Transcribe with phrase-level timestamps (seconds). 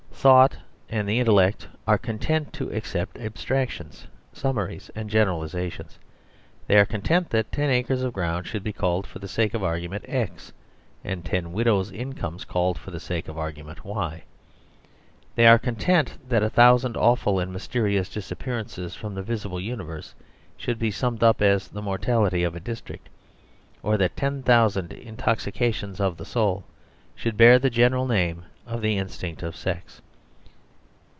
[0.21, 0.55] Thought
[0.87, 5.97] and the intellect are content to accept abstractions, summaries, and generalisations;
[6.67, 9.63] they are content that ten acres of ground should be called for the sake of
[9.63, 10.53] argument X,
[11.03, 14.21] and ten widows' incomes called for the sake of argument Y;
[15.33, 20.13] they are content that a thousand awful and mysterious disappearances from the visible universe
[20.55, 23.09] should be summed up as the mortality of a district,
[23.81, 26.63] or that ten thousand intoxications of the soul
[27.15, 29.99] should bear the general name of the instinct of sex.